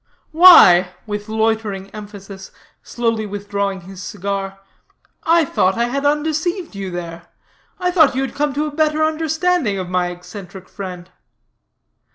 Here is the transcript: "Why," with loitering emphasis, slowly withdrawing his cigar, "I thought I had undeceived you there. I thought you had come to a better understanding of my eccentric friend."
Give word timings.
"Why," 0.31 0.89
with 1.05 1.29
loitering 1.29 1.91
emphasis, 1.91 2.49
slowly 2.81 3.27
withdrawing 3.27 3.81
his 3.81 4.01
cigar, 4.01 4.57
"I 5.25 5.45
thought 5.45 5.77
I 5.77 5.89
had 5.89 6.07
undeceived 6.07 6.73
you 6.75 6.89
there. 6.89 7.27
I 7.79 7.91
thought 7.91 8.15
you 8.15 8.23
had 8.23 8.33
come 8.33 8.51
to 8.55 8.65
a 8.65 8.71
better 8.71 9.03
understanding 9.03 9.77
of 9.77 9.89
my 9.89 10.07
eccentric 10.07 10.67
friend." 10.69 11.11